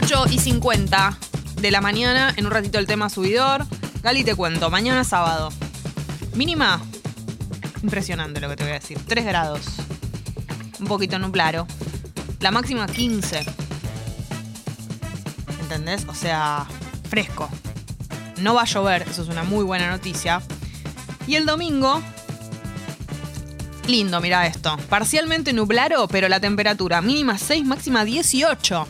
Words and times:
8 0.00 0.26
y 0.30 0.38
50 0.38 1.18
de 1.60 1.70
la 1.72 1.80
mañana, 1.80 2.32
en 2.36 2.46
un 2.46 2.52
ratito 2.52 2.78
el 2.78 2.86
tema 2.86 3.10
subidor. 3.10 3.66
Gali, 4.00 4.22
te 4.22 4.36
cuento, 4.36 4.70
mañana 4.70 5.02
sábado. 5.02 5.48
Mínima, 6.34 6.80
impresionante 7.82 8.40
lo 8.40 8.48
que 8.48 8.54
te 8.54 8.62
voy 8.62 8.70
a 8.74 8.78
decir, 8.78 8.96
3 9.04 9.24
grados. 9.24 9.62
Un 10.78 10.86
poquito 10.86 11.18
nublado. 11.18 11.66
La 12.38 12.52
máxima 12.52 12.86
15. 12.86 13.44
¿Entendés? 15.62 16.06
O 16.06 16.14
sea, 16.14 16.64
fresco. 17.10 17.48
No 18.36 18.54
va 18.54 18.62
a 18.62 18.66
llover, 18.66 19.02
eso 19.02 19.22
es 19.22 19.28
una 19.28 19.42
muy 19.42 19.64
buena 19.64 19.90
noticia. 19.90 20.40
Y 21.26 21.34
el 21.34 21.44
domingo, 21.44 22.00
lindo, 23.88 24.20
mira 24.20 24.46
esto. 24.46 24.76
Parcialmente 24.88 25.52
nublado, 25.52 26.06
pero 26.06 26.28
la 26.28 26.38
temperatura 26.38 27.02
mínima 27.02 27.36
6, 27.36 27.64
máxima 27.64 28.04
18. 28.04 28.86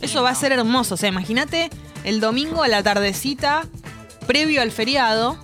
Eso 0.00 0.22
va 0.22 0.30
a 0.30 0.34
ser 0.34 0.52
hermoso. 0.52 0.94
O 0.94 0.96
sea, 0.96 1.08
imagínate 1.08 1.70
el 2.04 2.20
domingo 2.20 2.62
a 2.62 2.68
la 2.68 2.82
tardecita, 2.82 3.66
previo 4.26 4.62
al 4.62 4.70
feriado, 4.70 5.36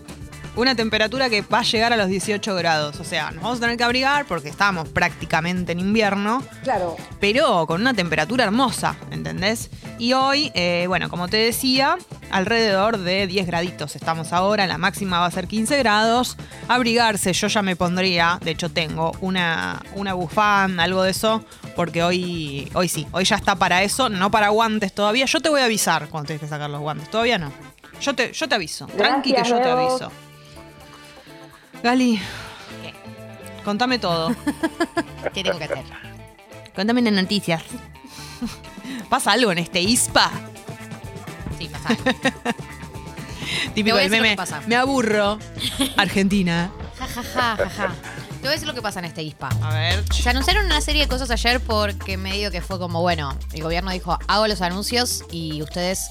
una 0.57 0.75
temperatura 0.75 1.29
que 1.29 1.43
va 1.43 1.61
a 1.61 1.63
llegar 1.63 1.93
a 1.93 1.97
los 1.97 2.09
18 2.09 2.55
grados. 2.55 3.01
O 3.01 3.05
sea, 3.05 3.31
nos 3.33 3.43
vamos 3.43 3.59
a 3.59 3.61
tener 3.63 3.77
que 3.77 3.85
abrigar 3.85 4.27
porque 4.27 4.49
estamos 4.49 4.89
prácticamente 4.89 5.73
en 5.73 5.81
invierno. 5.81 6.43
Claro. 6.63 6.97
Pero 7.21 7.67
con 7.67 7.81
una 7.81 7.95
temperatura 7.95 8.45
hermosa, 8.45 8.97
¿entendés? 9.11 9.71
Y 9.99 10.13
hoy, 10.13 10.53
eh, 10.55 10.85
bueno, 10.89 11.09
como 11.09 11.29
te 11.29 11.39
decía, 11.39 11.99
alrededor 12.35 12.99
de 12.99 13.29
10 13.29 13.47
graditos 13.47 13.95
estamos 13.95 14.33
ahora. 14.33 14.67
La 14.67 14.77
máxima 14.77 15.21
va 15.21 15.27
a 15.27 15.31
ser 15.31 15.47
15 15.47 15.79
grados. 15.79 16.37
Abrigarse, 16.67 17.33
yo 17.33 17.47
ya 17.47 17.63
me 17.63 17.77
pondría, 17.77 18.41
de 18.43 18.51
hecho 18.51 18.71
tengo 18.71 19.13
una, 19.21 19.81
una 19.95 20.15
bufanda, 20.15 20.83
algo 20.83 21.05
de 21.05 21.13
eso, 21.13 21.45
porque 21.77 22.03
hoy, 22.03 22.69
hoy 22.75 22.89
sí, 22.89 23.07
hoy 23.13 23.25
ya 23.25 23.37
está 23.37 23.55
para 23.55 23.85
eso, 23.85 24.09
no 24.09 24.33
para 24.33 24.49
guantes 24.49 24.93
todavía. 24.93 25.27
Yo 25.27 25.41
te 25.41 25.49
voy 25.49 25.61
a 25.61 25.67
avisar 25.67 26.09
cuando 26.09 26.27
tienes 26.27 26.41
que 26.41 26.49
sacar 26.49 26.69
los 26.69 26.81
guantes, 26.81 27.09
todavía 27.09 27.39
no. 27.39 27.53
Yo 28.01 28.15
te, 28.17 28.33
yo 28.33 28.49
te 28.49 28.57
aviso, 28.57 28.87
tranqui 28.89 29.33
que 29.33 29.45
yo 29.45 29.61
te 29.61 29.71
aviso. 29.71 30.11
Gali, 31.85 32.21
contame 33.65 34.01
todo. 34.01 34.35
¿Qué 35.33 35.45
tengo 35.45 35.59
que 35.59 35.65
hacer? 35.65 35.85
Contame 36.75 37.01
las 37.03 37.13
noticias. 37.13 37.63
¿Pasa 39.09 39.31
algo 39.31 39.53
en 39.53 39.59
este 39.59 39.81
ISPA? 39.81 40.33
Sí, 41.59 41.69
pasa. 41.73 41.97
Típico 43.75 43.97
del 43.97 44.11
meme. 44.11 44.37
Me 44.67 44.77
aburro. 44.77 45.39
Argentina. 45.97 46.71
Ja, 46.99 47.07
ja, 47.07 47.23
ja, 47.23 47.57
ja, 47.57 47.71
ja. 47.71 47.95
Te 48.45 48.49
voy 48.49 48.49
a 48.49 48.53
decir 48.53 48.69
lo 48.69 48.75
que 48.75 48.83
pasa 48.83 48.99
en 48.99 49.07
este 49.07 49.23
ISPA. 49.23 49.49
A 49.63 49.73
ver. 49.73 50.05
Se 50.13 50.29
anunciaron 50.29 50.67
una 50.67 50.81
serie 50.81 51.03
de 51.03 51.09
cosas 51.09 51.31
ayer 51.31 51.61
porque 51.61 52.17
medio 52.17 52.51
que 52.51 52.61
fue 52.61 52.79
como, 52.79 53.01
bueno, 53.01 53.37
el 53.53 53.63
gobierno 53.63 53.91
dijo, 53.91 54.19
hago 54.29 54.47
los 54.47 54.61
anuncios 54.61 55.25
y 55.31 55.63
ustedes 55.63 56.11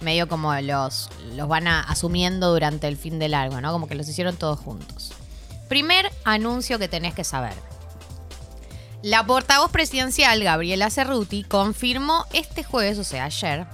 medio 0.00 0.28
como 0.28 0.54
los, 0.60 1.08
los 1.34 1.48
van 1.48 1.66
a, 1.66 1.80
asumiendo 1.80 2.52
durante 2.52 2.86
el 2.86 2.96
fin 2.96 3.18
de 3.18 3.28
largo, 3.28 3.60
¿no? 3.60 3.72
Como 3.72 3.88
que 3.88 3.94
los 3.94 4.08
hicieron 4.08 4.36
todos 4.36 4.60
juntos. 4.60 5.12
Primer 5.68 6.12
anuncio 6.24 6.78
que 6.78 6.88
tenés 6.88 7.14
que 7.14 7.24
saber. 7.24 7.54
La 9.02 9.24
portavoz 9.26 9.70
presidencial, 9.70 10.42
Gabriela 10.42 10.90
Cerruti, 10.90 11.44
confirmó 11.44 12.26
este 12.32 12.64
jueves, 12.64 12.98
o 12.98 13.04
sea, 13.04 13.24
ayer, 13.24 13.66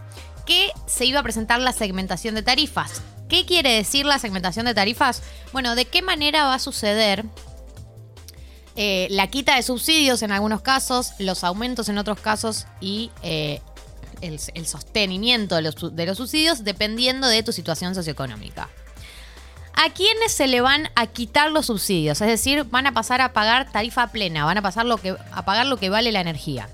que 0.51 0.73
se 0.85 1.05
iba 1.05 1.21
a 1.21 1.23
presentar 1.23 1.61
la 1.61 1.73
segmentación 1.73 2.35
de 2.35 2.43
tarifas. 2.43 3.03
¿Qué 3.29 3.47
quiere 3.47 3.71
decir 3.71 4.05
la 4.05 4.19
segmentación 4.19 4.67
de 4.67 4.75
tarifas? 4.75 5.23
Bueno, 5.53 5.77
¿de 5.77 5.85
qué 5.85 6.03
manera 6.03 6.43
va 6.47 6.55
a 6.55 6.59
suceder 6.59 7.25
eh, 8.75 9.07
la 9.11 9.29
quita 9.29 9.55
de 9.55 9.63
subsidios 9.63 10.23
en 10.23 10.33
algunos 10.33 10.61
casos, 10.61 11.13
los 11.21 11.45
aumentos 11.45 11.89
en 11.89 11.99
otros 11.99 12.19
casos 12.19 12.67
y 12.81 13.13
eh, 13.23 13.61
el, 14.23 14.41
sostenimiento 14.67 15.55
de 15.55 15.63
los, 15.63 15.77
subsidios 16.17 16.65
dependiendo 16.65 17.29
de 17.29 17.45
tu 17.45 17.53
situación 17.53 17.95
socioeconómica. 17.95 18.69
¿A 19.75 19.91
quiénes 19.91 20.33
se 20.33 20.49
le 20.49 20.63
van 20.63 20.89
a 20.97 21.07
quitar 21.07 21.53
los 21.53 21.67
subsidios? 21.67 22.21
Es 22.21 22.27
decir, 22.27 22.65
van 22.65 22.89
a 22.89 22.93
pasar 22.93 23.21
a 23.21 23.33
pagar 23.33 23.71
tarifa 23.71 24.09
plena, 24.09 24.45
van 24.47 24.59
a 24.59 24.63
pasar 24.63 24.85
a 25.31 25.45
pagar 25.45 25.67
lo 25.67 25.77
que 25.77 25.91
vale 25.91 26.11
la 26.11 26.21
energía. 26.21 26.69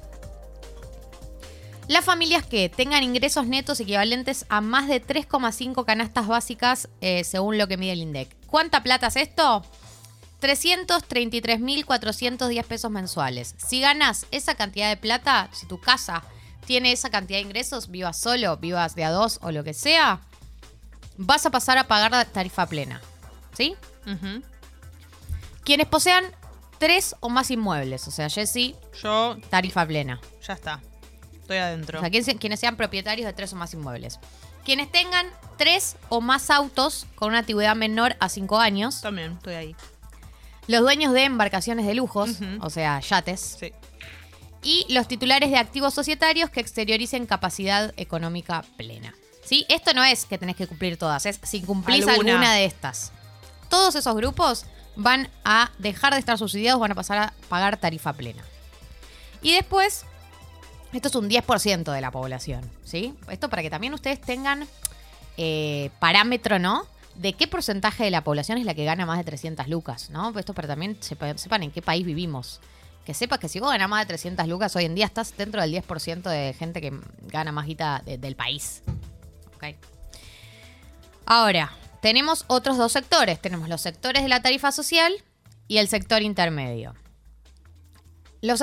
Las 1.89 2.05
familias 2.05 2.45
que 2.45 2.69
tengan 2.69 3.05
ingresos 3.05 3.47
netos 3.47 3.79
equivalentes 3.81 4.45
a 4.49 4.61
más 4.61 4.89
de 4.89 5.01
3,5 5.05 5.85
canastas 5.85 6.27
básicas 6.27 6.89
eh, 7.01 7.23
según 7.23 7.59
lo 7.59 7.69
que 7.69 7.77
mide 7.77 7.93
el 7.93 8.01
INDEC. 8.03 8.35
¿Cuánta 8.47 8.83
plata 8.83 9.07
es 9.07 9.15
esto? 9.17 9.65
333.410 10.41 12.65
pesos 12.65 12.91
mensuales. 12.91 13.55
Si 13.59 13.81
ganas 13.81 14.27
esa 14.33 14.57
cantidad 14.57 14.89
de 14.89 14.97
plata, 14.97 15.49
si 15.53 15.67
tu 15.67 15.81
casa 15.81 16.25
tiene 16.67 16.91
esa 16.93 17.11
cantidad 17.11 17.39
de 17.39 17.45
ingresos, 17.45 17.89
vivas 17.91 18.19
solo, 18.19 18.57
vivas 18.57 18.97
de 18.97 19.05
a 19.05 19.11
dos 19.11 19.39
o 19.43 19.53
lo 19.53 19.63
que 19.63 19.75
sea, 19.75 20.21
vas 21.17 21.47
a 21.47 21.51
pasar 21.51 21.79
a 21.79 21.87
pagar 21.87 22.11
la 22.11 22.25
tarifa 22.25 22.67
plena. 22.67 23.01
¿Sí? 23.57 23.77
Quienes 25.65 25.87
posean 25.87 26.25
tres 26.79 27.15
o 27.21 27.29
más 27.29 27.51
inmuebles, 27.51 28.07
o 28.09 28.11
sea, 28.11 28.29
Jessy, 28.29 28.75
Yo, 29.03 29.37
tarifa 29.51 29.87
plena. 29.87 30.21
ya 30.47 30.55
está. 30.55 30.81
Estoy 31.47 31.59
adentro. 31.59 32.01
O 32.01 32.03
sea, 32.03 32.11
quienes, 32.11 32.35
quienes 32.41 32.59
sean 32.59 32.77
propietarios 32.77 33.25
de 33.25 33.33
tres 33.33 33.53
o 33.53 33.57
más 33.57 33.73
inmuebles. 33.73 34.19
Quienes 34.65 34.91
tengan 34.91 35.29
tres 35.57 35.95
o 36.09 36.21
más 36.21 36.51
autos 36.51 37.07
con 37.15 37.29
una 37.29 37.39
antigüedad 37.39 37.77
menor 37.77 38.17
a 38.19 38.29
cinco 38.29 38.59
años. 38.59 39.01
También, 39.01 39.35
estoy 39.35 39.55
ahí. 39.55 39.77
Los 40.67 40.81
dueños 40.81 41.13
de 41.13 41.23
embarcaciones 41.23 41.87
de 41.87 41.95
lujos, 41.95 42.39
o 42.61 42.69
sea, 42.69 42.99
yates. 42.99 43.59
Sí. 43.61 43.73
Y 44.65 44.93
los 44.93 45.07
titulares 45.07 45.53
de 45.53 45.59
activos 45.59 45.95
societarios 45.95 46.51
que 46.51 46.59
exterioricen 46.59 47.27
capacidad 47.27 47.95
económica 47.97 48.65
plena. 48.77 49.15
¿Sí? 49.45 49.65
Esto 49.69 49.95
no 49.95 50.03
es 50.03 50.25
que 50.25 50.39
tenés 50.39 50.57
que 50.57 50.67
cumplir 50.67 50.97
todas, 50.97 51.27
es 51.27 51.39
si 51.45 51.63
cumplís 51.63 52.09
Alguna. 52.09 52.33
alguna, 52.33 52.55
de 52.55 52.65
estas. 52.65 53.13
Todos 53.69 53.95
esos 53.95 54.17
grupos 54.17 54.67
van 54.97 55.31
a 55.45 55.71
dejar 55.79 56.13
de 56.15 56.19
estar 56.19 56.37
subsidiados, 56.39 56.81
van 56.81 56.91
a 56.91 56.97
pasar 56.97 57.19
a 57.19 57.33
pagar 57.49 57.77
tarifa 57.77 58.13
plena. 58.15 58.43
Y 59.43 59.55
después, 59.55 60.05
esto 60.97 61.09
es 61.09 61.15
un 61.15 61.29
10% 61.29 61.93
de 61.93 62.01
la 62.01 62.11
población, 62.11 62.63
¿sí? 62.85 63.15
Esto 63.31 63.49
para 63.49 63.63
que 63.63 63.71
también 63.71 63.95
ustedes 63.95 64.21
tengan 64.21 64.67
eh, 65.37 65.91
parámetro, 65.99 66.59
¿no? 66.59 66.87
De 67.15 67.33
qué 67.35 67.47
porcentaje 67.47 68.05
de 68.05 68.11
la 68.11 68.23
población 68.25 68.59
es 68.59 68.65
la 68.67 68.75
que 68.75 68.85
gana 68.85 69.07
más 69.07 69.19
de 69.19 69.25
300 69.25 69.69
lucas, 69.69 70.11
¿no? 70.11 70.37
Esto 70.39 70.53
para 70.55 70.69
también 70.69 70.99
sepa- 71.01 71.37
sepan 71.39 71.63
en 71.63 71.71
qué 71.71 71.83
país 71.83 72.05
vivimos. 72.05 72.61
Que 73.05 73.15
sepas 73.15 73.39
que 73.39 73.49
si 73.49 73.61
vos 73.61 73.71
ganás 73.71 73.89
más 73.89 74.01
de 74.03 74.07
300 74.07 74.47
lucas 74.49 74.75
hoy 74.77 74.85
en 74.85 74.95
día 74.95 75.07
estás 75.07 75.37
dentro 75.37 75.61
del 75.63 75.71
10% 75.73 76.23
de 76.29 76.53
gente 76.55 76.81
que 76.81 76.93
gana 77.23 77.53
más 77.53 77.67
guita 77.67 78.03
de- 78.05 78.19
del 78.19 78.35
país. 78.37 78.83
¿Ok? 79.55 79.77
Ahora, 81.25 81.73
tenemos 82.03 82.45
otros 82.49 82.77
dos 82.79 82.93
sectores. 82.93 83.41
Tenemos 83.41 83.69
los 83.69 83.81
sectores 83.81 84.23
de 84.23 84.29
la 84.29 84.43
tarifa 84.43 84.73
social 84.73 85.13
y 85.69 85.79
el 85.79 85.89
sector 85.89 86.23
intermedio. 86.23 86.95
Los 88.43 88.63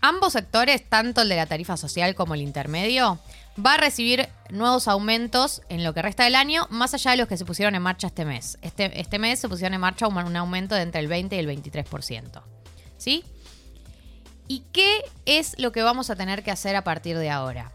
ambos 0.00 0.32
sectores, 0.32 0.88
tanto 0.88 1.22
el 1.22 1.28
de 1.28 1.36
la 1.36 1.46
tarifa 1.46 1.76
social 1.76 2.14
como 2.14 2.34
el 2.34 2.42
intermedio, 2.42 3.18
va 3.64 3.74
a 3.74 3.76
recibir 3.78 4.28
nuevos 4.50 4.88
aumentos 4.88 5.62
en 5.68 5.84
lo 5.84 5.94
que 5.94 6.02
resta 6.02 6.24
del 6.24 6.34
año, 6.34 6.66
más 6.70 6.94
allá 6.94 7.12
de 7.12 7.16
los 7.16 7.28
que 7.28 7.36
se 7.36 7.44
pusieron 7.44 7.74
en 7.74 7.82
marcha 7.82 8.08
este 8.08 8.24
mes. 8.24 8.58
Este, 8.62 9.00
este 9.00 9.18
mes 9.18 9.40
se 9.40 9.48
pusieron 9.48 9.74
en 9.74 9.80
marcha 9.80 10.06
un, 10.06 10.16
un 10.16 10.36
aumento 10.36 10.74
de 10.74 10.82
entre 10.82 11.00
el 11.00 11.08
20 11.08 11.36
y 11.36 11.38
el 11.38 11.48
23%. 11.48 12.42
¿Sí? 12.98 13.24
¿Y 14.48 14.60
qué 14.72 15.02
es 15.24 15.58
lo 15.58 15.72
que 15.72 15.82
vamos 15.82 16.10
a 16.10 16.16
tener 16.16 16.42
que 16.42 16.50
hacer 16.50 16.76
a 16.76 16.84
partir 16.84 17.18
de 17.18 17.30
ahora? 17.30 17.72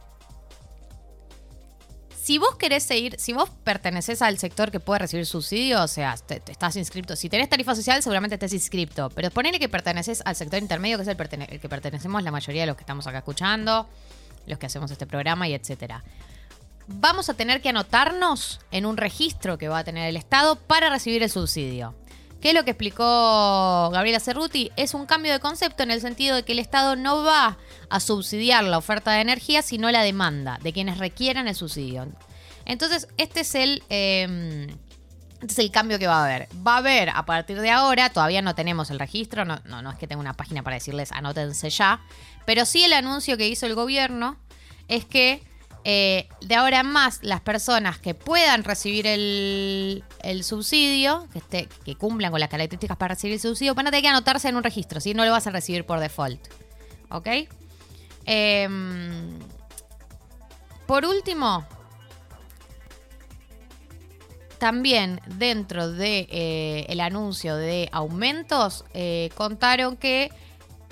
Si 2.22 2.38
vos 2.38 2.56
querés 2.56 2.84
seguir, 2.84 3.16
si 3.20 3.34
vos 3.34 3.50
perteneces 3.64 4.22
al 4.22 4.38
sector 4.38 4.70
que 4.70 4.80
puede 4.80 5.00
recibir 5.00 5.26
subsidio, 5.26 5.82
o 5.82 5.88
sea, 5.88 6.16
te- 6.18 6.40
estás 6.52 6.76
inscripto. 6.76 7.16
Si 7.16 7.30
tenés 7.30 7.50
tarifa 7.50 7.74
social, 7.74 8.04
seguramente 8.04 8.36
estés 8.36 8.54
inscripto. 8.54 9.10
Pero 9.10 9.32
ponele 9.32 9.58
que 9.58 9.68
perteneces 9.70 10.22
al 10.24 10.36
sector 10.36 10.62
intermedio, 10.62 10.98
que 10.98 11.02
es 11.02 11.08
el, 11.08 11.18
el 11.50 11.60
que 11.60 11.68
pertenecemos 11.68 12.22
la 12.22 12.30
mayoría 12.30 12.62
de 12.62 12.68
los 12.68 12.76
que 12.76 12.84
estamos 12.84 13.08
acá 13.08 13.18
escuchando, 13.18 13.90
los 14.46 14.60
que 14.60 14.68
hacemos 14.68 14.92
este 14.92 15.08
programa 15.08 15.48
y 15.48 15.56
etcétera. 15.56 16.04
Vamos 16.86 17.28
a 17.30 17.34
tener 17.34 17.60
que 17.60 17.70
anotarnos 17.70 18.60
en 18.70 18.86
un 18.86 18.98
registro 18.98 19.58
que 19.58 19.68
va 19.68 19.80
a 19.80 19.84
tener 19.84 20.08
el 20.08 20.16
Estado 20.16 20.58
para 20.58 20.92
recibir 20.92 21.24
el 21.24 21.30
subsidio. 21.32 21.96
¿Qué 22.42 22.50
es 22.50 22.56
lo 22.56 22.64
que 22.64 22.72
explicó 22.72 23.90
Gabriela 23.92 24.20
Cerruti? 24.20 24.72
Es 24.76 24.94
un 24.94 25.06
cambio 25.06 25.32
de 25.32 25.40
concepto 25.40 25.84
en 25.84 25.92
el 25.92 26.02
sentido 26.02 26.36
de 26.36 26.44
que 26.44 26.54
el 26.54 26.60
Estado 26.60 26.96
no 26.96 27.24
va 27.24 27.58
a 27.90 28.00
subsidiar 28.00 28.64
la 28.64 28.80
oferta 28.80 29.12
de 29.12 29.22
energía, 29.22 29.62
sino 29.62 29.92
la 29.92 30.02
demanda 30.02 30.58
de 30.64 30.74
quienes 30.74 30.98
requieran 30.98 31.48
el 31.48 31.56
subsidio. 31.56 32.08
Entonces, 32.66 33.08
este 33.18 33.42
es 33.42 33.56
el. 33.56 33.84
eh, 33.90 34.68
este 35.42 35.54
es 35.54 35.60
el 35.60 35.72
cambio 35.72 35.98
que 35.98 36.06
va 36.06 36.20
a 36.22 36.26
haber. 36.26 36.48
Va 36.66 36.76
a 36.76 36.78
haber 36.78 37.10
a 37.10 37.26
partir 37.26 37.60
de 37.60 37.72
ahora, 37.72 38.12
todavía 38.12 38.44
no 38.44 38.54
tenemos 38.54 38.92
el 38.92 39.00
registro, 39.00 39.44
no, 39.44 39.60
no, 39.66 39.82
no 39.82 39.92
es 39.92 39.98
que 39.98 40.08
tenga 40.08 40.22
una 40.22 40.34
página 40.34 40.62
para 40.62 40.76
decirles 40.76 41.12
anótense 41.12 41.70
ya, 41.72 42.02
pero 42.46 42.66
sí 42.66 42.84
el 42.84 42.94
anuncio 42.94 43.38
que 43.38 43.48
hizo 43.48 43.66
el 43.66 43.74
gobierno 43.74 44.38
es 44.88 45.04
que 45.06 45.44
eh, 45.84 46.28
de 46.42 46.56
ahora 46.56 46.82
en 46.82 46.88
más 46.88 47.24
las 47.24 47.42
personas 47.42 47.98
que 48.00 48.14
puedan 48.14 48.64
recibir 48.64 49.08
el, 49.08 50.04
subsidio, 50.44 51.28
que, 51.50 51.96
cumplan 51.96 52.32
con 52.32 52.40
las 52.40 52.50
características 52.50 52.98
para 52.98 53.16
recibir 53.16 53.36
el 53.36 53.40
subsidio, 53.40 53.74
van 53.74 53.88
a 53.88 53.92
tener 53.92 54.04
que 54.04 54.10
anotarse 54.10 54.50
en 54.50 54.56
un 54.56 54.64
registro, 54.64 55.00
si 55.00 55.14
no 55.14 55.26
lo 55.26 55.32
vas 55.32 55.48
a 55.48 55.52
recibir 55.52 55.86
por 55.86 56.00
default. 56.00 56.40
¿Ok? 57.10 57.28
Em, 58.26 59.40
por 60.86 61.06
último, 61.06 61.66
también 64.60 65.20
dentro 65.26 65.92
de 65.92 66.28
eh, 66.30 67.02
anuncio 67.02 67.56
de 67.56 67.90
aumentos, 67.92 68.86
eh, 68.94 69.32
contaron 69.36 69.98
que 69.98 70.32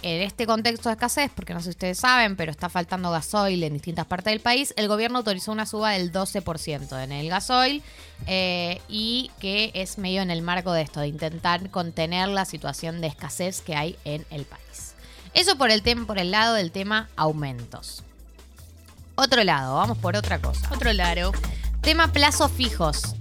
en 0.01 0.21
este 0.21 0.45
contexto 0.45 0.89
de 0.89 0.93
escasez, 0.93 1.31
porque 1.35 1.53
no 1.53 1.59
sé 1.59 1.65
si 1.65 1.69
ustedes 1.71 1.97
saben, 1.97 2.35
pero 2.35 2.51
está 2.51 2.69
faltando 2.69 3.11
gasoil 3.11 3.63
en 3.63 3.73
distintas 3.73 4.05
partes 4.05 4.31
del 4.31 4.39
país, 4.39 4.73
el 4.77 4.87
gobierno 4.87 5.19
autorizó 5.19 5.51
una 5.51 5.65
suba 5.65 5.91
del 5.91 6.11
12% 6.11 7.03
en 7.03 7.11
el 7.11 7.29
gasoil 7.29 7.83
eh, 8.27 8.81
y 8.87 9.31
que 9.39 9.71
es 9.73 9.97
medio 9.97 10.21
en 10.21 10.31
el 10.31 10.41
marco 10.41 10.71
de 10.71 10.81
esto, 10.83 10.99
de 10.99 11.07
intentar 11.07 11.69
contener 11.69 12.29
la 12.29 12.45
situación 12.45 13.01
de 13.01 13.07
escasez 13.07 13.61
que 13.61 13.75
hay 13.75 13.97
en 14.05 14.25
el 14.29 14.45
país. 14.45 14.93
Eso 15.33 15.57
por 15.57 15.71
el, 15.71 15.81
por 16.05 16.17
el 16.17 16.31
lado 16.31 16.55
del 16.55 16.71
tema 16.71 17.09
aumentos. 17.15 18.03
Otro 19.15 19.43
lado, 19.43 19.75
vamos 19.75 19.97
por 19.97 20.15
otra 20.15 20.39
cosa. 20.39 20.69
Otro 20.73 20.93
laro. 20.93 21.31
Tema 21.81 22.11
plazos 22.11 22.51
fijos. 22.51 23.15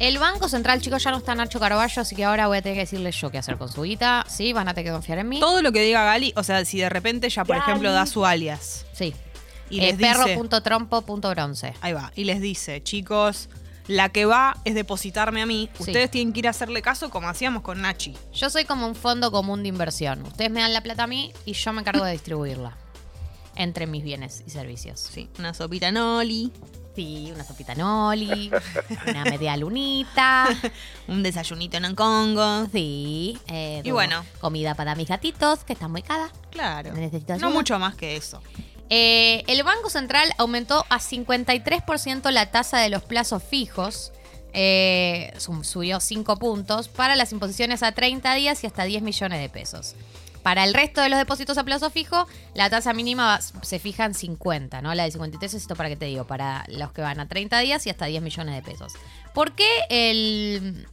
El 0.00 0.18
Banco 0.18 0.48
Central, 0.48 0.80
chicos, 0.80 1.04
ya 1.04 1.10
no 1.10 1.18
está 1.18 1.34
Nacho 1.34 1.60
Carballo, 1.60 2.00
así 2.00 2.16
que 2.16 2.24
ahora 2.24 2.46
voy 2.46 2.56
a 2.58 2.62
tener 2.62 2.76
que 2.76 2.80
decirles 2.80 3.14
yo 3.20 3.30
qué 3.30 3.36
hacer 3.38 3.58
con 3.58 3.70
su 3.70 3.82
guita. 3.82 4.24
Sí, 4.28 4.52
van 4.54 4.66
a 4.66 4.72
tener 4.74 4.86
que 4.86 4.92
confiar 4.92 5.18
en 5.18 5.28
mí. 5.28 5.38
Todo 5.40 5.60
lo 5.60 5.72
que 5.72 5.82
diga 5.82 6.02
Gali, 6.04 6.32
o 6.36 6.42
sea, 6.42 6.64
si 6.64 6.78
de 6.78 6.88
repente 6.88 7.28
ya, 7.28 7.44
por 7.44 7.56
Gali. 7.56 7.68
ejemplo, 7.68 7.92
da 7.92 8.06
su 8.06 8.24
alias 8.24 8.86
Sí. 8.94 9.14
y 9.68 9.80
Eh, 9.80 9.82
les 9.88 9.98
dice... 9.98 10.14
perro.trompo.bronce. 10.38 11.74
Ahí 11.82 11.92
va. 11.92 12.12
Y 12.16 12.24
les 12.24 12.40
dice, 12.40 12.82
chicos, 12.82 13.50
la 13.88 14.08
que 14.08 14.24
va 14.24 14.56
es 14.64 14.74
depositarme 14.74 15.42
a 15.42 15.46
mí. 15.46 15.68
Sí. 15.74 15.82
Ustedes 15.82 16.10
tienen 16.10 16.32
que 16.32 16.38
ir 16.40 16.46
a 16.46 16.50
hacerle 16.50 16.80
caso 16.80 17.10
como 17.10 17.28
hacíamos 17.28 17.62
con 17.62 17.82
Nachi. 17.82 18.16
Yo 18.32 18.48
soy 18.48 18.64
como 18.64 18.86
un 18.86 18.94
fondo 18.94 19.30
común 19.30 19.62
de 19.62 19.68
inversión. 19.68 20.22
Ustedes 20.22 20.50
me 20.50 20.60
dan 20.62 20.72
la 20.72 20.82
plata 20.82 21.02
a 21.02 21.06
mí 21.08 21.30
y 21.44 21.52
yo 21.52 21.74
me 21.74 21.82
encargo 21.82 22.06
de 22.06 22.12
distribuirla 22.12 22.74
entre 23.54 23.86
mis 23.86 24.02
bienes 24.02 24.42
y 24.46 24.50
servicios. 24.50 24.98
Sí, 25.00 25.28
una 25.38 25.52
sopita 25.52 25.92
noli, 25.92 26.50
Sí, 26.96 27.30
una 27.34 27.44
sopita 27.44 27.74
noli, 27.74 28.50
una 29.06 29.24
media 29.24 29.56
lunita. 29.56 30.48
un 31.08 31.22
desayunito 31.22 31.76
en 31.76 31.94
Congo. 31.94 32.66
Sí. 32.72 33.38
eh, 33.48 33.80
Y 33.84 33.90
bueno. 33.92 34.24
Comida 34.40 34.74
para 34.74 34.94
mis 34.96 35.08
gatitos, 35.08 35.64
que 35.64 35.72
están 35.72 35.92
muy 35.92 36.02
caras. 36.02 36.32
Claro. 36.50 36.92
¿Necesitas 36.92 37.40
No 37.40 37.50
mucho 37.50 37.78
más 37.78 37.94
que 37.94 38.16
eso. 38.16 38.42
Eh, 38.90 39.44
el 39.46 39.62
Banco 39.62 39.88
Central 39.88 40.32
aumentó 40.36 40.84
a 40.88 40.98
53% 40.98 42.30
la 42.32 42.50
tasa 42.50 42.78
de 42.78 42.88
los 42.88 43.02
plazos 43.02 43.42
fijos. 43.42 44.12
eh, 44.52 45.32
subió 45.62 46.00
5 46.00 46.36
puntos 46.38 46.88
para 46.88 47.14
las 47.14 47.30
imposiciones 47.30 47.84
a 47.84 47.92
30 47.92 48.34
días 48.34 48.64
y 48.64 48.66
hasta 48.66 48.82
10 48.82 49.02
millones 49.02 49.40
de 49.40 49.48
pesos. 49.48 49.94
Para 50.42 50.64
el 50.64 50.74
resto 50.74 51.00
de 51.00 51.08
los 51.08 51.18
depósitos 51.18 51.58
a 51.58 51.64
plazo 51.64 51.90
fijo, 51.90 52.26
la 52.54 52.70
tasa 52.70 52.92
mínima 52.92 53.40
se 53.40 53.78
fija 53.78 54.04
en 54.04 54.14
50, 54.14 54.80
¿no? 54.82 54.94
La 54.94 55.04
de 55.04 55.10
53 55.10 55.54
es 55.54 55.62
esto 55.62 55.76
para 55.76 55.88
qué 55.88 55.96
te 55.96 56.06
digo, 56.06 56.26
para 56.26 56.64
los 56.68 56.92
que 56.92 57.02
van 57.02 57.20
a 57.20 57.28
30 57.28 57.58
días 57.60 57.86
y 57.86 57.90
hasta 57.90 58.06
10 58.06 58.22
millones 58.22 58.54
de 58.54 58.62
pesos. 58.62 58.94
¿Por 59.34 59.52
qué 59.52 59.68
el, 59.90 60.86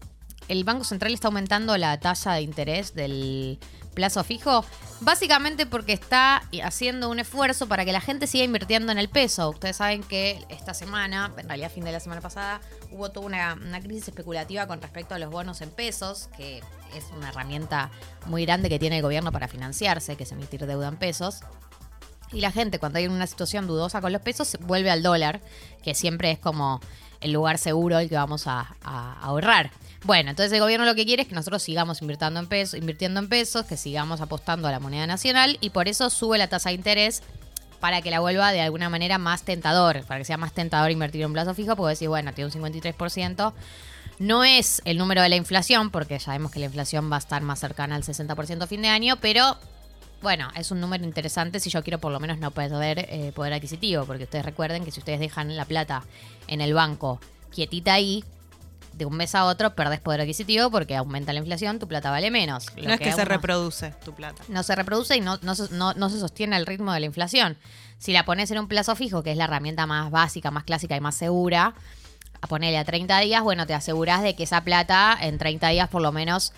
el 0.47 0.63
Banco 0.63 0.83
Central 0.83 1.13
está 1.13 1.27
aumentando 1.27 1.77
la 1.77 1.99
tasa 1.99 2.33
de 2.33 2.41
interés 2.41 2.93
del 2.93 3.59
plazo 3.93 4.23
fijo? 4.23 4.63
Básicamente 5.01 5.65
porque 5.65 5.93
está 5.93 6.43
haciendo 6.63 7.09
un 7.09 7.19
esfuerzo 7.19 7.67
para 7.67 7.85
que 7.85 7.91
la 7.91 8.01
gente 8.01 8.27
siga 8.27 8.43
invirtiendo 8.43 8.91
en 8.91 8.97
el 8.97 9.09
peso. 9.09 9.49
Ustedes 9.49 9.77
saben 9.77 10.03
que 10.03 10.43
esta 10.49 10.73
semana, 10.73 11.31
en 11.37 11.47
realidad 11.47 11.71
fin 11.71 11.83
de 11.83 11.91
la 11.91 11.99
semana 11.99 12.21
pasada, 12.21 12.61
hubo 12.91 13.09
toda 13.09 13.25
una, 13.25 13.53
una 13.53 13.79
crisis 13.79 14.07
especulativa 14.07 14.65
con 14.67 14.81
respecto 14.81 15.15
a 15.15 15.19
los 15.19 15.29
bonos 15.29 15.61
en 15.61 15.69
pesos, 15.69 16.29
que 16.35 16.63
es 16.95 17.05
una 17.15 17.29
herramienta 17.29 17.91
muy 18.25 18.45
grande 18.45 18.69
que 18.69 18.79
tiene 18.79 18.97
el 18.97 19.01
gobierno 19.03 19.31
para 19.31 19.47
financiarse, 19.47 20.15
que 20.15 20.23
es 20.23 20.31
emitir 20.31 20.65
deuda 20.65 20.87
en 20.87 20.97
pesos. 20.97 21.41
Y 22.31 22.41
la 22.41 22.51
gente, 22.51 22.79
cuando 22.79 22.99
hay 22.99 23.07
una 23.07 23.27
situación 23.27 23.67
dudosa 23.67 24.01
con 24.01 24.11
los 24.11 24.21
pesos, 24.21 24.57
vuelve 24.61 24.89
al 24.89 25.03
dólar, 25.03 25.41
que 25.83 25.95
siempre 25.95 26.31
es 26.31 26.39
como 26.39 26.81
el 27.21 27.31
lugar 27.31 27.57
seguro 27.57 27.99
el 27.99 28.09
que 28.09 28.15
vamos 28.15 28.47
a, 28.47 28.75
ahorrar. 29.21 29.71
Bueno, 30.03 30.29
entonces 30.29 30.53
el 30.53 30.59
gobierno 30.59 30.85
lo 30.85 30.95
que 30.95 31.05
quiere 31.05 31.23
es 31.23 31.27
que 31.27 31.35
nosotros 31.35 31.63
sigamos 31.63 32.01
invirtiendo 32.01 32.39
en 32.39 32.47
pesos, 32.47 32.79
invirtiendo 32.79 33.19
en 33.19 33.29
pesos, 33.29 33.65
que 33.65 33.77
sigamos 33.77 34.21
apostando 34.21 34.67
a 34.67 34.71
la 34.71 34.79
moneda 34.79 35.07
nacional 35.07 35.57
y 35.59 35.71
por 35.71 35.87
eso 35.87 36.09
sube 36.09 36.37
la 36.37 36.47
tasa 36.47 36.69
de 36.69 36.75
interés 36.75 37.23
para 37.79 38.01
que 38.01 38.11
la 38.11 38.19
vuelva 38.19 38.51
de 38.51 38.61
alguna 38.61 38.89
manera 38.89 39.17
más 39.17 39.43
tentador, 39.43 40.03
para 40.05 40.19
que 40.19 40.25
sea 40.25 40.37
más 40.37 40.53
tentador 40.53 40.91
invertir 40.91 41.21
en 41.21 41.27
un 41.27 41.33
plazo 41.33 41.53
fijo, 41.53 41.75
porque 41.75 41.91
decir, 41.91 42.09
bueno, 42.09 42.33
tiene 42.33 42.51
un 42.53 42.73
53%, 42.73 43.53
no 44.19 44.43
es 44.43 44.81
el 44.85 44.97
número 44.97 45.21
de 45.21 45.29
la 45.29 45.35
inflación, 45.35 45.91
porque 45.91 46.15
ya 46.15 46.19
sabemos 46.19 46.51
que 46.51 46.59
la 46.59 46.65
inflación 46.65 47.11
va 47.11 47.17
a 47.17 47.19
estar 47.19 47.41
más 47.41 47.59
cercana 47.59 47.95
al 47.95 48.03
60% 48.03 48.63
a 48.63 48.67
fin 48.67 48.81
de 48.81 48.87
año, 48.87 49.17
pero 49.17 49.57
bueno, 50.21 50.49
es 50.55 50.71
un 50.71 50.79
número 50.81 51.03
interesante 51.03 51.59
si 51.59 51.69
yo 51.69 51.83
quiero 51.83 51.99
por 51.99 52.11
lo 52.11 52.19
menos 52.19 52.39
no 52.39 52.51
perder 52.51 52.99
eh, 53.09 53.31
poder 53.35 53.53
adquisitivo, 53.53 54.05
porque 54.05 54.23
ustedes 54.23 54.45
recuerden 54.45 54.83
que 54.83 54.91
si 54.91 54.99
ustedes 54.99 55.19
dejan 55.19 55.55
la 55.55 55.65
plata 55.65 56.03
en 56.47 56.61
el 56.61 56.73
banco 56.73 57.19
quietita 57.51 57.93
ahí, 57.93 58.23
de 58.93 59.05
un 59.05 59.15
mes 59.15 59.35
a 59.35 59.45
otro 59.45 59.75
perdés 59.75 59.99
poder 59.99 60.21
adquisitivo 60.21 60.71
porque 60.71 60.95
aumenta 60.95 61.31
la 61.31 61.37
inflación, 61.39 61.77
tu 61.77 61.87
plata 61.87 62.09
vale 62.09 62.31
menos. 62.31 62.65
Lo 62.75 62.85
no 62.87 62.93
es 62.93 62.99
que, 62.99 63.11
se 63.11 63.15
uno- 63.21 63.25
reproduce 63.25 63.91
tu 64.03 64.11
plata. 64.15 64.41
no 64.47 64.63
se 64.63 64.73
reproduce 64.75 65.15
y 65.15 65.21
no, 65.21 65.37
no, 65.43 65.53
no- 65.69 65.93
no 65.93 66.09
se 66.09 66.19
sostiene 66.19 66.55
al 66.55 66.65
ritmo 66.65 66.91
de 66.93 66.99
la 67.01 67.05
inflación. 67.05 67.57
Si 67.99 68.11
la 68.11 68.25
pones 68.25 68.49
en 68.49 68.57
un 68.57 68.67
plazo 68.67 68.95
fijo, 68.95 69.21
que 69.21 69.31
es 69.31 69.37
la 69.37 69.43
herramienta 69.43 69.85
más 69.85 70.09
básica, 70.09 70.49
más 70.49 70.63
clásica 70.63 70.95
y 70.95 70.99
más 70.99 71.13
segura, 71.13 71.75
a 72.41 72.47
ponerle 72.47 72.79
a 72.79 72.85
30 72.85 73.19
días, 73.19 73.43
bueno, 73.43 73.67
te 73.67 73.75
aseguras 73.75 74.23
de 74.23 74.35
que 74.35 74.43
esa 74.43 74.61
plata 74.61 75.15
en 75.21 75.37
30 75.37 75.69
días 75.69 75.89
por 75.89 76.01
lo 76.01 76.11
menos 76.11 76.53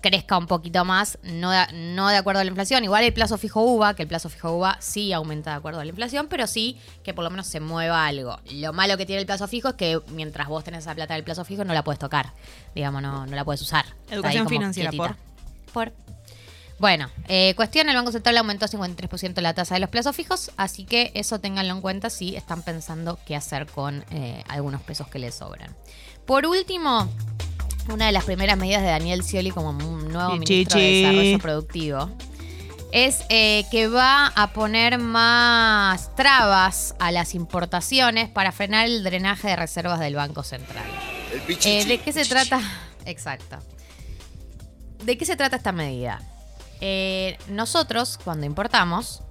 crezca 0.00 0.36
un 0.38 0.46
poquito 0.46 0.84
más, 0.84 1.18
no 1.22 1.50
de, 1.50 1.66
no 1.72 2.08
de 2.08 2.16
acuerdo 2.16 2.40
a 2.40 2.44
la 2.44 2.48
inflación. 2.48 2.84
Igual 2.84 3.04
el 3.04 3.12
plazo 3.12 3.38
fijo 3.38 3.62
UVA, 3.62 3.94
que 3.94 4.02
el 4.02 4.08
plazo 4.08 4.28
fijo 4.28 4.52
UVA 4.52 4.76
sí 4.80 5.12
aumenta 5.12 5.50
de 5.50 5.56
acuerdo 5.56 5.80
a 5.80 5.84
la 5.84 5.90
inflación, 5.90 6.28
pero 6.28 6.46
sí 6.46 6.78
que 7.02 7.14
por 7.14 7.24
lo 7.24 7.30
menos 7.30 7.46
se 7.46 7.60
mueva 7.60 8.06
algo. 8.06 8.38
Lo 8.52 8.72
malo 8.72 8.96
que 8.96 9.06
tiene 9.06 9.20
el 9.20 9.26
plazo 9.26 9.48
fijo 9.48 9.68
es 9.70 9.74
que 9.74 10.00
mientras 10.08 10.48
vos 10.48 10.64
tenés 10.64 10.84
esa 10.84 10.94
plata 10.94 11.14
del 11.14 11.24
plazo 11.24 11.44
fijo 11.44 11.64
no 11.64 11.74
la 11.74 11.84
puedes 11.84 11.98
tocar, 11.98 12.32
digamos, 12.74 13.02
no, 13.02 13.26
no 13.26 13.36
la 13.36 13.44
puedes 13.44 13.62
usar. 13.62 13.84
Educación 14.10 14.48
financiera, 14.48 14.90
quietita. 14.90 15.16
Por. 15.72 15.92
Bueno, 16.80 17.10
eh, 17.28 17.52
cuestión, 17.56 17.90
el 17.90 17.94
Banco 17.94 18.10
Central 18.10 18.38
aumentó 18.38 18.66
53% 18.66 19.42
la 19.42 19.52
tasa 19.52 19.74
de 19.74 19.80
los 19.80 19.90
plazos 19.90 20.16
fijos, 20.16 20.50
así 20.56 20.84
que 20.84 21.12
eso 21.14 21.38
ténganlo 21.38 21.74
en 21.74 21.82
cuenta 21.82 22.08
si 22.08 22.36
están 22.36 22.62
pensando 22.62 23.18
qué 23.26 23.36
hacer 23.36 23.66
con 23.66 24.02
eh, 24.10 24.42
algunos 24.48 24.80
pesos 24.80 25.06
que 25.08 25.18
les 25.18 25.34
sobran. 25.34 25.76
Por 26.24 26.46
último, 26.46 27.06
una 27.88 28.06
de 28.06 28.12
las 28.12 28.24
primeras 28.24 28.56
medidas 28.58 28.82
de 28.82 28.88
Daniel 28.88 29.22
Scioli 29.22 29.50
como 29.50 29.72
nuevo 29.72 30.36
ministro 30.36 30.78
de. 30.78 30.86
Desarrollo 30.86 31.38
Productivo 31.38 32.10
es 32.92 33.22
eh, 33.28 33.64
que 33.70 33.88
va 33.88 34.26
a 34.28 34.52
poner 34.52 34.98
más 34.98 36.14
trabas 36.16 36.94
a 36.98 37.12
las 37.12 37.34
importaciones 37.34 38.28
para 38.28 38.52
frenar 38.52 38.86
el 38.86 39.04
drenaje 39.04 39.48
de 39.48 39.56
reservas 39.56 40.00
del 40.00 40.16
Banco 40.16 40.42
Central. 40.42 40.84
El. 41.48 41.56
Eh, 41.64 41.84
¿De 41.84 41.98
qué 41.98 42.12
se 42.12 42.24
trata? 42.24 42.60
Exacto. 43.04 43.58
¿De 45.04 45.16
qué 45.16 45.24
se 45.24 45.36
trata 45.36 45.56
esta 45.56 45.72
medida? 45.72 46.20
Eh, 46.80 47.38
nosotros, 47.48 48.18
cuando 48.22 48.46
importamos, 48.46 49.22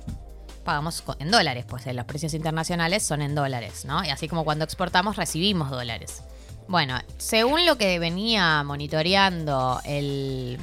pagamos 0.63 1.03
en 1.19 1.31
dólares, 1.31 1.65
pues 1.67 1.85
los 1.93 2.05
precios 2.05 2.33
internacionales 2.33 3.03
son 3.03 3.21
en 3.21 3.35
dólares, 3.35 3.85
¿no? 3.85 4.03
Y 4.03 4.09
así 4.09 4.27
como 4.27 4.43
cuando 4.45 4.65
exportamos, 4.65 5.15
recibimos 5.15 5.69
dólares. 5.69 6.23
Bueno, 6.69 6.99
según 7.17 7.65
lo 7.65 7.79
que 7.79 7.97
venía 7.97 8.61
monitoreando 8.63 9.81
el, 9.85 10.59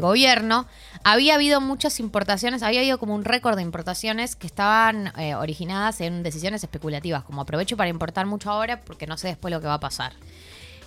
gobierno, 0.00 0.66
había 1.02 1.34
habido 1.34 1.60
muchas 1.60 1.98
importaciones, 1.98 2.62
había 2.62 2.78
habido 2.78 2.98
como 2.98 3.16
un 3.16 3.24
récord 3.24 3.56
de 3.56 3.62
importaciones 3.62 4.36
que 4.36 4.46
estaban 4.46 5.12
eh, 5.18 5.34
originadas 5.34 6.00
en 6.00 6.22
decisiones 6.22 6.62
especulativas, 6.62 7.24
como 7.24 7.40
aprovecho 7.40 7.76
para 7.76 7.90
importar 7.90 8.24
mucho 8.26 8.52
ahora 8.52 8.82
porque 8.82 9.08
no 9.08 9.18
sé 9.18 9.26
después 9.26 9.52
lo 9.52 9.60
que 9.60 9.66
va 9.66 9.74
a 9.74 9.80
pasar. 9.80 10.12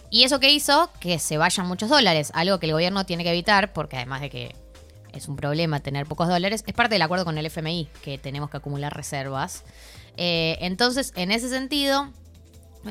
Y 0.09 0.23
eso 0.23 0.39
que 0.39 0.49
hizo 0.53 0.89
que 1.01 1.19
se 1.19 1.37
vayan 1.37 1.67
muchos 1.67 1.89
dólares, 1.89 2.31
algo 2.33 2.57
que 2.57 2.67
el 2.67 2.71
gobierno 2.71 3.05
tiene 3.05 3.25
que 3.25 3.31
evitar, 3.31 3.73
porque 3.73 3.97
además 3.97 4.21
de 4.21 4.29
que 4.29 4.55
es 5.11 5.27
un 5.27 5.35
problema 5.35 5.81
tener 5.81 6.05
pocos 6.05 6.29
dólares, 6.29 6.63
es 6.65 6.73
parte 6.73 6.95
del 6.95 7.01
acuerdo 7.01 7.25
con 7.25 7.37
el 7.37 7.45
FMI, 7.45 7.89
que 8.01 8.17
tenemos 8.17 8.49
que 8.49 8.55
acumular 8.55 8.95
reservas. 8.95 9.65
Eh, 10.15 10.57
entonces, 10.61 11.11
en 11.17 11.31
ese 11.31 11.49
sentido, 11.49 12.09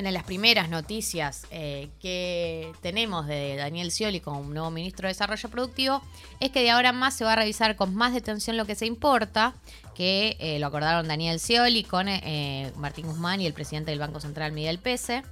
de 0.02 0.12
las 0.12 0.24
primeras 0.24 0.68
noticias 0.68 1.46
eh, 1.50 1.88
que 2.00 2.72
tenemos 2.82 3.26
de 3.26 3.56
Daniel 3.56 3.92
Scioli 3.92 4.20
como 4.20 4.42
nuevo 4.42 4.70
ministro 4.70 5.06
de 5.06 5.12
Desarrollo 5.12 5.48
Productivo 5.48 6.02
es 6.40 6.50
que 6.50 6.62
de 6.62 6.70
ahora 6.70 6.88
en 6.88 6.96
más 6.96 7.14
se 7.14 7.24
va 7.24 7.34
a 7.34 7.36
revisar 7.36 7.76
con 7.76 7.94
más 7.94 8.12
detención 8.12 8.56
lo 8.56 8.66
que 8.66 8.74
se 8.74 8.86
importa, 8.86 9.54
que 9.94 10.36
eh, 10.40 10.58
lo 10.58 10.66
acordaron 10.66 11.06
Daniel 11.06 11.38
Scioli 11.38 11.84
con 11.84 12.08
eh, 12.08 12.72
Martín 12.76 13.06
Guzmán 13.06 13.40
y 13.40 13.46
el 13.46 13.52
presidente 13.52 13.92
del 13.92 14.00
Banco 14.00 14.18
Central 14.18 14.50
Miguel 14.50 14.78
Pese, 14.78 15.22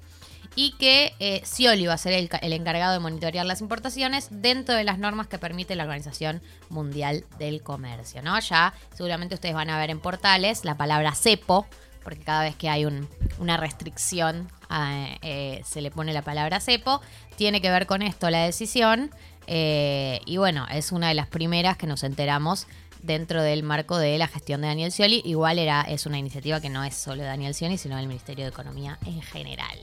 y 0.54 0.72
que 0.72 1.42
Scioli 1.44 1.86
va 1.86 1.94
a 1.94 1.98
ser 1.98 2.12
el, 2.12 2.28
el 2.42 2.52
encargado 2.52 2.92
de 2.92 2.98
monitorear 2.98 3.46
las 3.46 3.62
importaciones 3.62 4.28
dentro 4.30 4.74
de 4.74 4.84
las 4.84 4.98
normas 4.98 5.26
que 5.26 5.38
permite 5.38 5.74
la 5.76 5.84
Organización 5.84 6.42
Mundial 6.68 7.24
del 7.38 7.62
Comercio. 7.62 8.20
¿no? 8.22 8.38
Ya 8.38 8.74
seguramente 8.94 9.34
ustedes 9.34 9.54
van 9.54 9.70
a 9.70 9.78
ver 9.78 9.88
en 9.88 9.98
portales 9.98 10.66
la 10.66 10.76
palabra 10.76 11.14
cepo, 11.14 11.66
porque 12.02 12.20
cada 12.24 12.42
vez 12.42 12.54
que 12.56 12.68
hay 12.68 12.84
un- 12.84 13.08
una 13.38 13.56
restricción 13.56 14.48
eh, 14.70 15.18
eh, 15.22 15.62
se 15.64 15.80
le 15.82 15.90
pone 15.90 16.12
la 16.12 16.22
palabra 16.22 16.60
cepo. 16.60 17.00
Tiene 17.36 17.60
que 17.60 17.70
ver 17.70 17.86
con 17.86 18.02
esto 18.02 18.30
la 18.30 18.44
decisión. 18.44 19.10
eh, 19.48 20.20
y 20.24 20.36
bueno, 20.36 20.66
es 20.70 20.92
una 20.92 21.08
de 21.08 21.14
las 21.14 21.26
primeras 21.26 21.76
que 21.76 21.86
nos 21.88 22.04
enteramos 22.04 22.68
dentro 23.02 23.42
del 23.42 23.64
marco 23.64 23.98
de 23.98 24.16
la 24.16 24.28
gestión 24.28 24.60
de 24.60 24.68
Daniel 24.68 24.92
Scioli. 24.92 25.20
Igual 25.24 25.58
era, 25.58 25.82
es 25.82 26.06
una 26.06 26.16
iniciativa 26.18 26.60
que 26.60 26.68
no 26.70 26.84
es 26.84 26.94
solo 26.94 27.22
de 27.22 27.28
Daniel 27.28 27.52
Scioli, 27.52 27.76
sino 27.76 27.96
del 27.96 28.06
Ministerio 28.06 28.44
de 28.44 28.50
Economía 28.50 28.98
en 29.04 29.20
general. 29.20 29.78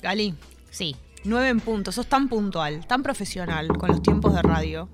Gali, 0.00 0.34
Sí. 0.70 0.96
nueve 1.24 1.48
en 1.50 1.60
punto. 1.60 1.92
Sos 1.92 2.06
tan 2.06 2.28
puntual, 2.30 2.86
tan 2.86 3.02
profesional 3.02 3.68
con 3.76 3.90
los 3.90 4.02
tiempos 4.02 4.34
de 4.34 4.40
radio. 4.42 4.88